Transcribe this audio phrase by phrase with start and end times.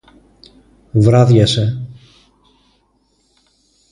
[0.93, 1.67] Βράδιασε